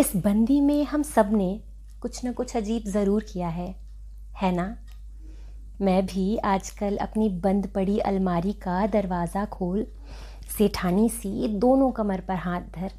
बंदी 0.00 0.60
में 0.60 0.84
हम 0.84 1.02
सबने 1.02 1.60
कुछ 2.00 2.26
न 2.26 2.32
कुछ 2.32 2.56
अजीब 2.56 2.82
ज़रूर 2.82 3.22
किया 3.22 3.48
है 3.48 3.76
है 4.36 4.52
ना? 4.52 4.76
मैं 5.80 6.06
भी 6.06 6.36
आजकल 6.36 6.96
अपनी 6.96 7.28
बंद 7.28 7.66
पड़ी 7.66 7.98
अलमारी 7.98 8.52
का 8.52 8.86
दरवाज़ा 8.86 9.44
खोल, 9.44 9.86
सेठानी 10.58 11.08
सी 11.08 11.48
दोनों 11.48 11.90
कमर 11.90 12.20
पर 12.20 12.34
हाथ 12.34 12.60
धर 12.60 12.92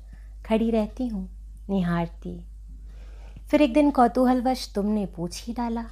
खड़ी 0.46 0.72
रहती 0.72 1.08
हूँ, 1.08 1.30
निहारती। 1.70 2.46
फिर 3.50 3.62
एक 3.62 3.74
दिन 3.74 3.92
कौतूहलवश 3.92 4.74
तुमने 4.76 5.06
पूछ 5.06 5.48
ही 5.48 5.54
डाला, 5.54 5.86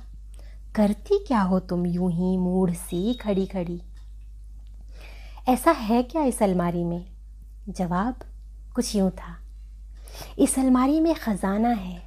करती 0.76 1.26
क्या 1.26 1.42
हो 1.42 1.60
तुम 1.60 1.86
यूँ 1.86 2.12
ही 2.12 2.38
मूढ़ 2.38 2.72
सी 2.72 3.14
खड़ी 3.14 3.46
खड़ी 3.46 3.82
ऐसा 5.50 5.72
है 5.72 6.04
क्या 6.04 6.24
इस 6.24 6.44
अलमारी 6.44 6.84
में? 6.84 7.06
जवाब, 7.70 8.16
कुछ 8.76 8.96
यूँ 8.96 9.12
था। 9.12 9.39
इस 10.40 10.60
अलमारी 10.60 11.00
में 11.00 11.14
ख़जाना 11.16 11.70
है, 11.70 12.02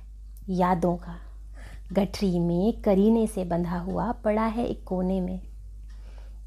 यादों 0.49 0.97
का। 0.97 1.17
गठरी 1.93 2.39
में 2.39 2.81
करीने 2.83 3.27
से 3.27 3.45
बंधा 3.45 3.79
हुआ 3.79 4.13
पड़ा 4.13 4.45
है 4.45 4.67
एक 4.67 4.85
कोने 4.85 5.21
में। 5.21 5.41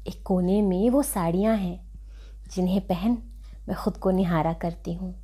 एक 0.08 0.22
कोने 0.22 0.62
में 0.62 0.90
वो 0.90 1.02
साड़ियाँ 1.02 1.56
हैं, 1.56 1.90
जिन्हें 2.54 2.80
पहन 2.80 3.18
मैं 3.68 3.76
ख़ुद 3.76 3.96
को 3.96 4.10
निहारा 4.10 4.52
करती 4.52 4.94
हूँ। 4.94 5.14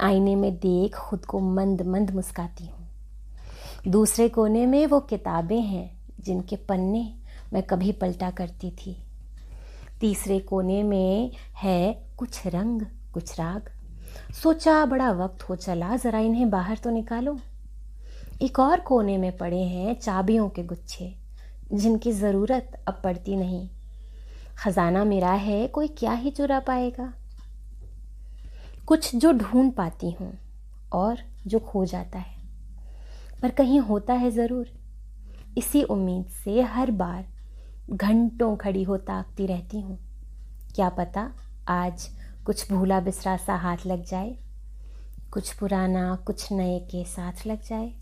आईने 0.00 0.36
में 0.36 0.56
देख 0.56 0.96
खुद 0.96 1.24
को 1.24 1.40
मंद 1.40 1.82
मंद 1.82 2.10
मुस्काती 2.10 2.66
हूँ। 2.66 2.88
दूसरे 3.88 4.28
कोने 4.28 4.66
में 4.66 4.86
वो 4.86 5.00
किताबें 5.00 5.60
हैं, 5.60 6.00
जिनके 6.20 6.56
पन्ने 6.56 7.14
मैं 7.52 7.62
कभी 7.62 7.92
पलटा 7.92 8.30
करती 8.30 8.70
थी। 8.70 8.96
तीसरे 10.00 10.38
कोने 10.38 10.82
में 10.82 11.32
है 11.56 12.08
कुछ 12.16 12.46
रंग, 12.46 12.82
कुछ 13.14 13.38
राग 13.40 13.70
सोचा 14.34 14.84
बड़ा 14.86 15.10
वक्त 15.14 15.42
हो 15.42 15.56
चला, 15.56 15.96
ज़रा 15.96 16.18
इन्हें 16.18 16.50
बाहर 16.50 16.78
तो 16.78 16.90
निकालो। 16.90 17.38
एक 18.42 18.58
और 18.58 18.80
कोने 18.80 19.16
में 19.18 19.36
पड़े 19.36 19.62
हैं 19.62 19.98
चाबियों 20.00 20.48
के 20.48 20.62
गुच्छे, 20.62 21.14
जिनकी 21.72 22.12
ज़रूरत 22.12 22.82
अब 22.88 23.00
पड़ती 23.04 23.36
नहीं। 23.36 23.68
ख़जाना 24.58 25.04
मेरा 25.04 25.32
है, 25.32 25.66
कोई 25.68 25.88
क्या 25.88 26.12
ही 26.12 26.30
चुरा 26.30 26.60
पाएगा। 26.60 27.12
कुछ 28.86 29.14
जो 29.16 29.32
ढूंढ 29.32 29.72
पाती 29.72 30.10
हूँ 30.10 30.32
और 30.92 31.18
जो 31.46 31.58
खो 31.58 31.84
जाता 31.84 32.18
है, 32.18 32.38
पर 33.42 33.50
कहीं 33.50 33.80
होता 33.80 34.14
है 34.14 34.30
ज़रूर। 34.30 34.70
इसी 35.58 35.82
उम्मीद 35.82 36.24
से 36.44 36.60
हर 36.62 36.90
बार 36.90 37.24
घंटों 37.90 38.54
खड़ी 38.56 38.82
हो 38.82 38.96
ताकती 38.96 39.46
रहती 39.46 39.80
हूँ। 39.80 39.98
क्या 40.74 40.88
पता 40.88 41.30
आज 41.68 42.08
कुछ 42.46 42.70
भूला 42.72 43.00
बिसरा 43.00 43.36
सा 43.36 43.56
हाथ 43.56 43.86
लग 43.86 44.04
जाए, 44.04 44.36
कुछ 45.32 45.52
पुराना, 45.52 46.14
कुछ 46.26 46.52
नए 46.52 46.78
के 46.80 47.04
साथ 47.04 47.46
लग 47.46 47.62
जाए। 47.62 47.92